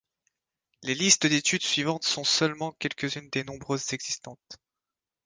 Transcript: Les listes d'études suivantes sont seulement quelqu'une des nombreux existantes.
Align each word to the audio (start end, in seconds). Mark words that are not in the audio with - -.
Les 0.81 0.95
listes 0.95 1.27
d'études 1.27 1.61
suivantes 1.61 2.05
sont 2.05 2.23
seulement 2.23 2.71
quelqu'une 2.79 3.29
des 3.29 3.43
nombreux 3.43 3.77
existantes. 3.93 4.57